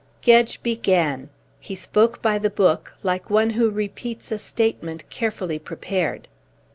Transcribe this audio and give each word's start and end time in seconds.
Gedge 0.23 0.63
began. 0.63 1.29
He 1.59 1.75
spoke 1.75 2.23
by 2.23 2.39
the 2.39 2.49
book, 2.49 2.95
like 3.03 3.29
one 3.29 3.51
who 3.51 3.69
repeats 3.69 4.31
a 4.31 4.39
statement 4.39 5.07
carefully 5.11 5.59
prepared. 5.59 6.27